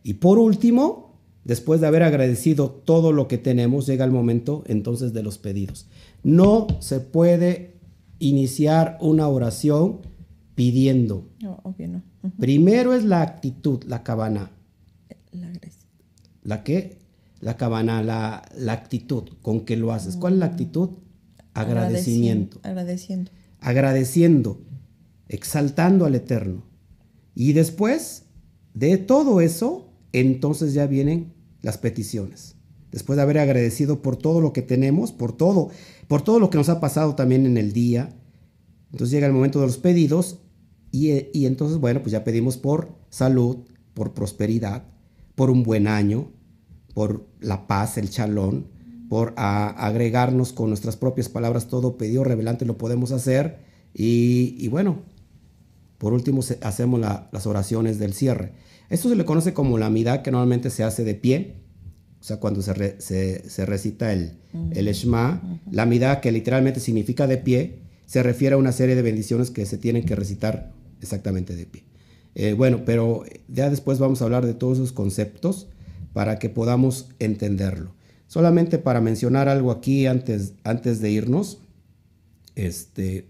[0.03, 5.11] Y por último, después de haber agradecido todo lo que tenemos, llega el momento entonces
[5.11, 5.87] de los pedidos.
[6.21, 7.78] No se puede
[8.19, 10.01] iniciar una oración
[10.55, 11.27] pidiendo.
[11.41, 12.03] No, obvio no.
[12.37, 14.51] Primero es la actitud, la cabana.
[15.31, 15.51] La,
[16.43, 16.99] ¿La qué?
[17.41, 20.15] la cabana, la, actitud con que lo haces.
[20.15, 20.51] ¿Cuál es la mm.
[20.51, 20.89] actitud?
[21.53, 22.59] Agradecimiento.
[22.63, 23.31] Agradeciendo.
[23.59, 24.61] Agradeciendo,
[25.27, 26.63] exaltando al Eterno.
[27.35, 28.23] Y después
[28.73, 32.55] de todo eso, entonces ya vienen las peticiones.
[32.91, 35.69] Después de haber agradecido por todo lo que tenemos, por todo,
[36.09, 38.09] por todo lo que nos ha pasado también en el día.
[38.91, 40.39] Entonces llega el momento de los pedidos
[40.91, 43.59] y, y entonces, bueno, pues ya pedimos por salud,
[43.93, 44.83] por prosperidad,
[45.35, 46.31] por un buen año,
[46.95, 48.67] por la paz, el chalón,
[49.07, 53.59] por agregarnos con nuestras propias palabras todo pedido revelante lo podemos hacer.
[53.93, 55.03] Y, bueno,
[55.99, 58.53] por último hacemos las oraciones del cierre.
[58.89, 61.57] Esto se le conoce como la amidad que normalmente se hace de pie,
[62.19, 64.33] o sea, cuando se, se, recita el,
[64.71, 65.41] el Shema.
[65.71, 69.65] La amidad que literalmente significa de pie, se refiere a una serie de bendiciones que
[69.65, 71.83] se tienen que recitar exactamente de pie.
[72.35, 75.67] Eh, bueno, pero ya después vamos a hablar de todos esos conceptos
[76.11, 77.95] para que podamos entenderlo.
[78.27, 81.61] Solamente para mencionar algo aquí antes, antes de irnos.
[82.55, 83.29] Este,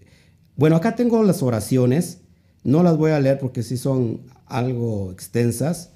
[0.56, 2.18] bueno, acá tengo las oraciones.
[2.64, 5.90] No las voy a leer porque sí son algo extensas,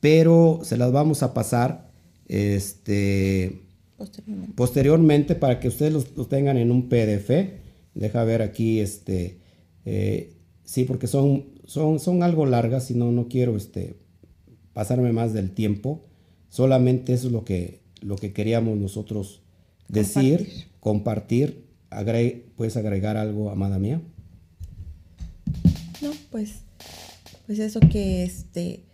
[0.00, 1.85] pero se las vamos a pasar
[2.28, 3.62] este,
[4.54, 5.34] posteriormente.
[5.34, 7.30] para que ustedes los, tengan en un PDF.
[7.94, 9.38] Deja ver aquí, este,
[9.84, 10.34] eh,
[10.64, 13.96] sí, porque son, son, son algo largas y no, no quiero este,
[14.74, 16.04] pasarme más del tiempo.
[16.50, 19.42] Solamente eso es lo que, lo que queríamos nosotros
[19.88, 21.64] decir, compartir.
[22.56, 24.02] ¿Puedes agregar algo, amada mía?
[26.02, 26.56] No, pues,
[27.46, 28.85] pues eso que este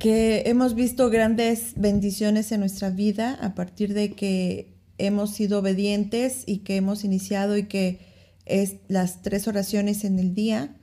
[0.00, 6.42] que hemos visto grandes bendiciones en nuestra vida a partir de que hemos sido obedientes
[6.46, 8.00] y que hemos iniciado y que
[8.46, 10.74] es las tres oraciones en el día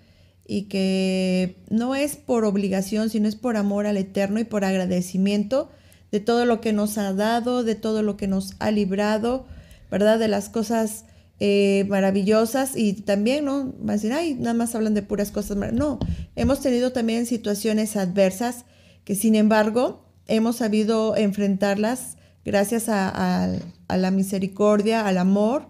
[0.45, 5.71] y que no es por obligación, sino es por amor al Eterno y por agradecimiento
[6.11, 9.47] de todo lo que nos ha dado, de todo lo que nos ha librado,
[9.89, 10.19] ¿verdad?
[10.19, 11.05] De las cosas
[11.39, 13.73] eh, maravillosas y también, ¿no?
[13.83, 15.97] Va a decir, ay, nada más hablan de puras cosas No,
[16.35, 18.65] hemos tenido también situaciones adversas
[19.07, 25.67] que sin embargo hemos sabido enfrentarlas gracias a, la misericordia, al amor,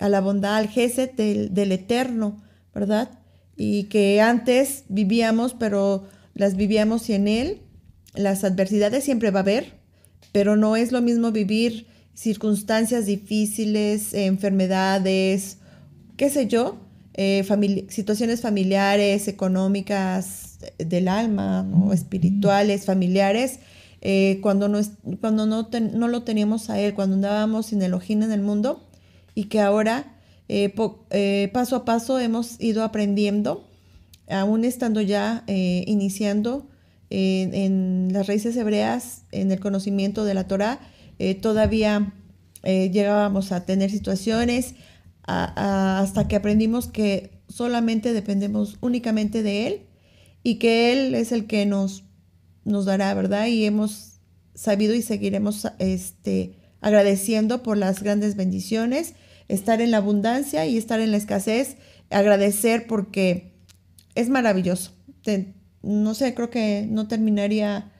[0.00, 2.42] a la bondad, al gesed del, Eterno,
[2.74, 3.10] ¿verdad?
[3.56, 7.60] y que antes vivíamos, pero las vivíamos en Él.
[8.14, 9.74] Las adversidades siempre va a haber,
[10.32, 15.58] pero no es lo mismo vivir circunstancias difíciles, enfermedades,
[16.16, 16.80] qué sé yo,
[17.14, 17.46] eh,
[17.88, 23.60] situaciones familiares, económicas, del alma, espirituales, familiares,
[24.02, 24.80] eh, cuando, no,
[25.20, 28.88] cuando no, no, lo teníamos a Él, cuando andábamos sin el ojín en el mundo
[29.34, 30.16] y que ahora
[30.48, 33.68] eh, paso a paso hemos ido aprendiendo,
[34.28, 36.68] aún estando ya iniciando
[37.10, 40.80] en las raíces hebreas, en el conocimiento de la Torah,
[41.40, 42.14] todavía
[42.62, 44.74] llegábamos a tener situaciones,
[45.24, 49.82] hasta que aprendimos que solamente dependemos únicamente de Él
[50.42, 52.04] y que Él es el que nos,
[52.64, 53.46] nos dará, ¿verdad?
[53.46, 54.20] Y hemos
[54.54, 59.14] sabido y seguiremos este, agradeciendo por las grandes bendiciones,
[59.48, 61.76] estar en la abundancia y estar en la escasez,
[62.10, 63.52] agradecer porque
[64.14, 64.92] es maravilloso.
[65.82, 67.92] no sé, creo que no terminaría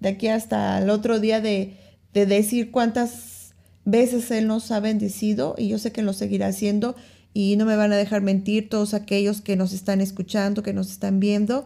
[0.00, 1.76] de aquí hasta el otro día de,
[2.12, 3.54] de decir cuántas
[3.84, 6.96] veces Él nos ha bendecido y yo sé que lo seguirá haciendo
[7.34, 10.90] y no me van a dejar mentir todos aquellos que nos están escuchando, que nos
[10.90, 11.64] están viendo,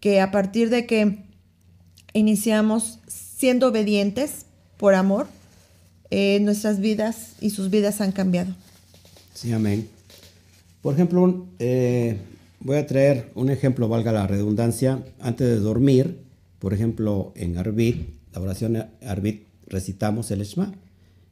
[0.00, 1.18] que a partir de que
[2.12, 4.46] iniciamos siendo obedientes
[4.76, 5.26] por amor,
[6.10, 8.54] eh, nuestras vidas y sus vidas han cambiado.
[9.34, 9.88] Sí, amén.
[10.82, 12.18] Por ejemplo, eh,
[12.60, 16.20] voy a traer un ejemplo, valga la redundancia, antes de dormir,
[16.58, 20.72] por ejemplo, en Arbit, la oración Arbit, recitamos el Shema.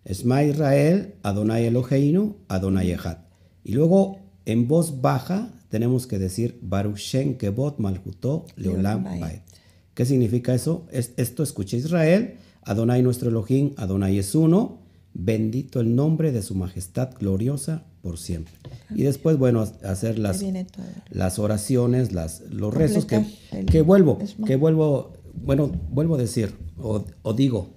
[0.05, 3.19] Esma Israel, Adonai Eloheinu, Adonai Echad.
[3.65, 9.43] Y luego en voz baja tenemos que decir Baruch Shem Kebot Malhuto Leolam Baet.
[9.95, 10.87] ¿Qué significa eso?
[10.91, 14.79] Es, esto escucha Israel, Adonai nuestro Elohim, Adonai es uno,
[15.15, 18.55] bendito el nombre de su majestad gloriosa por siempre.
[18.95, 20.43] Y después, bueno, hacer las,
[21.11, 23.25] las oraciones, las, los rezos que,
[23.67, 27.05] que vuelvo, que vuelvo bueno, vuelvo a decir, o,
[27.35, 27.71] digo,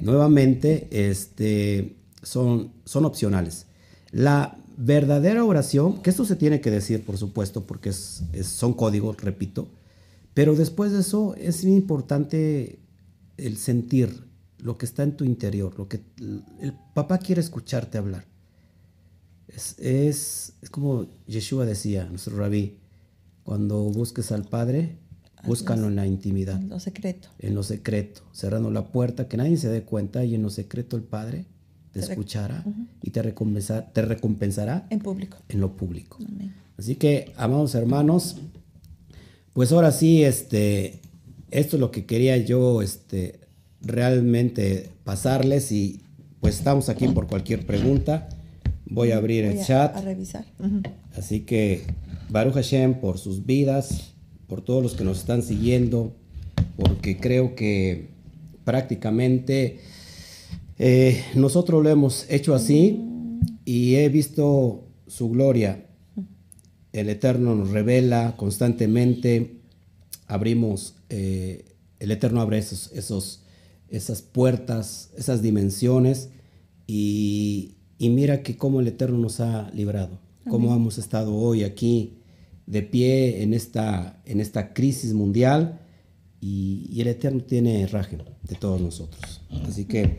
[0.00, 3.66] nuevamente, este, son, son opcionales.
[4.10, 9.16] La verdadera oración, que esto se tiene que decir, por supuesto, porque es, son códigos,
[9.20, 9.68] repito,
[10.34, 12.78] pero después de eso es muy importante
[13.36, 14.24] el sentir
[14.58, 16.00] lo que está en tu interior, lo que
[16.60, 18.24] el papá quiere escucharte hablar.
[19.48, 22.78] Es, es, es como Yeshua decía, nuestro rabí,
[23.44, 24.98] cuando busques al Padre,
[25.46, 26.60] Búscalo en la intimidad.
[26.60, 27.28] En lo secreto.
[27.38, 30.96] En lo secreto, cerrando la puerta, que nadie se dé cuenta y en lo secreto
[30.96, 31.46] el Padre
[31.94, 32.64] te, escuchará
[33.02, 35.38] y te, recompensará, te recompensará en público.
[35.48, 36.18] En lo público.
[36.76, 38.36] Así que, amados hermanos,
[39.52, 41.00] pues ahora sí, este,
[41.50, 43.40] esto es lo que quería yo este,
[43.80, 46.00] realmente pasarles y
[46.40, 48.28] pues estamos aquí por cualquier pregunta.
[48.86, 49.96] Voy a abrir el chat.
[49.96, 50.44] A revisar.
[51.16, 51.84] Así que,
[52.28, 54.14] Baruch Hashem por sus vidas
[54.46, 56.14] por todos los que nos están siguiendo,
[56.76, 58.08] porque creo que
[58.64, 59.80] prácticamente
[60.78, 63.04] eh, nosotros lo hemos hecho así
[63.64, 65.86] y he visto su gloria.
[66.92, 69.60] El Eterno nos revela constantemente,
[70.26, 71.64] abrimos, eh,
[71.98, 73.42] el Eterno abre esos, esos,
[73.88, 76.30] esas puertas, esas dimensiones
[76.86, 82.18] y, mira que cómo el Eterno nos ha librado, cómo hemos estado hoy aquí
[82.66, 85.80] de pie en esta, en esta crisis mundial
[86.40, 89.40] y, el Eterno tiene raje de todos nosotros.
[89.66, 90.18] Así que,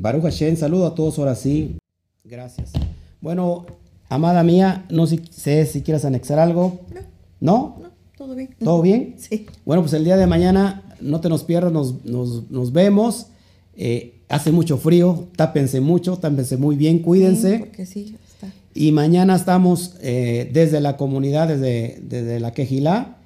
[0.00, 1.76] Baruch Hashem, saludo a todos ahora sí.
[2.24, 2.72] Gracias.
[3.20, 3.66] Bueno,
[4.08, 6.80] amada mía, no sé si quieres anexar algo.
[7.38, 7.76] No.
[7.82, 7.90] ¿No?
[8.16, 8.56] todo bien.
[8.58, 9.16] ¿Todo bien?
[9.18, 9.46] Sí.
[9.66, 12.02] Bueno, pues el día de mañana, no te nos pierdas, nos,
[12.50, 13.26] nos, vemos.
[13.76, 17.58] Eh, hace mucho frío, tápense mucho, tápense muy bien, cuídense.
[17.58, 18.16] porque sí,
[18.72, 23.18] y mañana estamos eh, desde la comunidad, desde, desde la Quejilá,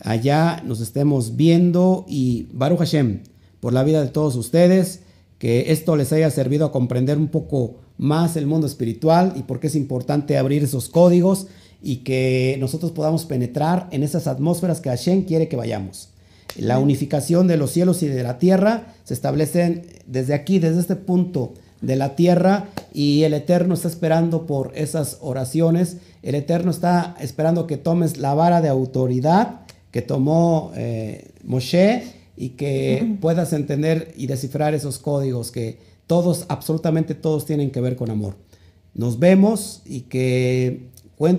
[0.00, 3.20] allá nos estemos viendo y Baruch Hashem,
[3.60, 5.00] por la vida de todos ustedes,
[5.42, 9.58] que esto les haya servido a comprender un poco más el mundo espiritual y por
[9.58, 11.48] qué es importante abrir esos códigos
[11.82, 16.10] y que nosotros podamos penetrar en esas atmósferas que Hashem quiere que vayamos.
[16.56, 20.94] La unificación de los cielos y de la tierra se establecen desde aquí, desde este
[20.94, 25.96] punto de la tierra y el Eterno está esperando por esas oraciones.
[26.22, 32.50] El Eterno está esperando que tomes la vara de autoridad que tomó eh, Moshe y
[32.50, 38.10] que puedas entender y descifrar esos códigos que todos, absolutamente todos tienen que ver con
[38.10, 38.36] amor.
[38.94, 40.88] Nos vemos y que,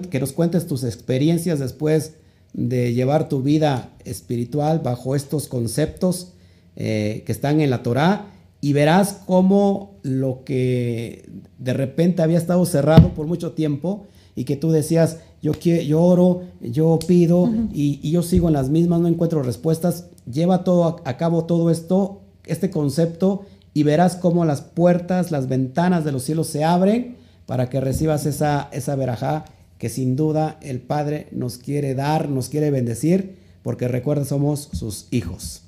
[0.10, 2.14] que nos cuentes tus experiencias después
[2.54, 6.34] de llevar tu vida espiritual bajo estos conceptos
[6.76, 8.28] eh, que están en la Torah
[8.62, 14.56] y verás cómo lo que de repente había estado cerrado por mucho tiempo y que
[14.56, 19.44] tú decías, yo, quiero, oro, yo pido y, yo sigo en las mismas, no encuentro
[19.44, 25.50] respuestas, lleva todo a, cabo todo esto, este concepto y verás cómo las puertas, las
[25.50, 29.44] ventanas de los cielos se abren para que recibas esa, esa verajá
[29.78, 35.08] que sin duda el Padre nos quiere dar, nos quiere bendecir, porque recuerda, somos sus
[35.12, 35.64] hijos.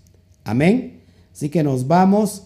[0.45, 1.01] Amén.
[1.33, 2.43] Así que nos vamos,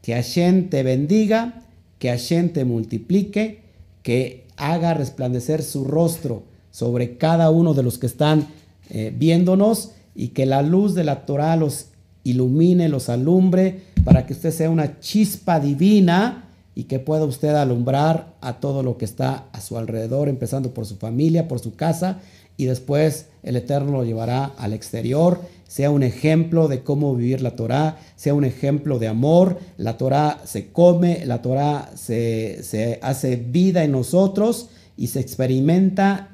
[0.00, 1.62] que Hashem te bendiga,
[1.98, 3.60] que Hashem te multiplique,
[4.02, 8.46] que haga resplandecer su rostro sobre cada uno de los que están
[8.90, 11.86] eh, viéndonos y que la luz de la Torah los
[12.24, 18.34] ilumine, los alumbre, para que usted sea una chispa divina y que pueda usted alumbrar
[18.40, 22.20] a todo lo que está a su alrededor, empezando por su familia, por su casa,
[22.56, 27.56] y después el Eterno lo llevará al exterior, sea un ejemplo de cómo vivir la
[27.56, 33.36] Torah, sea un ejemplo de amor, la Torah se come, la Torah se, se hace
[33.36, 36.28] vida en nosotros y se experimenta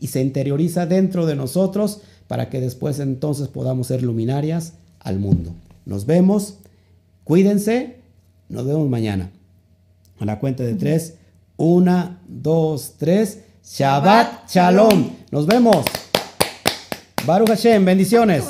[0.00, 5.52] y se interioriza dentro de nosotros para que después entonces podamos ser luminarias al mundo.
[5.86, 6.58] Nos vemos,
[7.24, 7.96] cuídense,
[8.48, 9.30] nos vemos mañana.
[10.18, 11.14] A la cuenta de tres.
[11.56, 13.40] Una, dos, tres.
[13.64, 15.10] Shabbat Shalom.
[15.30, 15.84] Nos vemos.
[17.26, 18.44] Baruch Hashem, bendiciones.